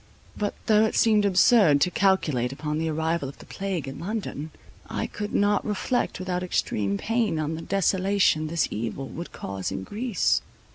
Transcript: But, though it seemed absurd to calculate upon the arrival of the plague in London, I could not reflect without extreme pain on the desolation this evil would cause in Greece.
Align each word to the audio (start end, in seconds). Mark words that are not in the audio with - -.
But, 0.35 0.55
though 0.65 0.85
it 0.85 0.95
seemed 0.95 1.25
absurd 1.25 1.79
to 1.81 1.91
calculate 1.91 2.51
upon 2.51 2.79
the 2.79 2.89
arrival 2.89 3.29
of 3.29 3.37
the 3.37 3.45
plague 3.45 3.87
in 3.87 3.99
London, 3.99 4.49
I 4.89 5.05
could 5.05 5.31
not 5.31 5.63
reflect 5.63 6.17
without 6.17 6.41
extreme 6.41 6.97
pain 6.97 7.37
on 7.37 7.53
the 7.53 7.61
desolation 7.61 8.47
this 8.47 8.67
evil 8.71 9.07
would 9.09 9.31
cause 9.31 9.71
in 9.71 9.83
Greece. 9.83 10.41